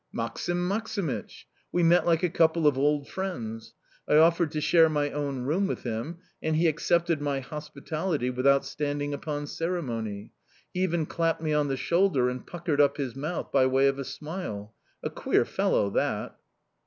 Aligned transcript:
Maksim 0.11 0.67
Maksimych!... 0.67 1.45
We 1.71 1.83
met 1.83 2.07
like 2.07 2.23
a 2.23 2.29
couple 2.31 2.65
of 2.65 2.75
old 2.75 3.07
friends. 3.07 3.75
I 4.09 4.15
offered 4.15 4.49
to 4.53 4.59
share 4.59 4.89
my 4.89 5.11
own 5.11 5.43
room 5.43 5.67
with 5.67 5.83
him, 5.83 6.17
and 6.41 6.55
he 6.55 6.65
accepted 6.67 7.21
my 7.21 7.39
hospitality 7.39 8.31
without 8.31 8.65
standing 8.65 9.13
upon 9.13 9.45
ceremony; 9.45 10.31
he 10.73 10.81
even 10.81 11.05
clapped 11.05 11.43
me 11.43 11.53
on 11.53 11.67
the 11.67 11.77
shoulder 11.77 12.29
and 12.29 12.47
puckered 12.47 12.81
up 12.81 12.97
his 12.97 13.15
mouth 13.15 13.51
by 13.51 13.67
way 13.67 13.85
of 13.87 13.99
a 13.99 14.03
smile 14.03 14.73
a 15.03 15.11
queer 15.11 15.45
fellow, 15.45 15.91
that!... 15.91 16.35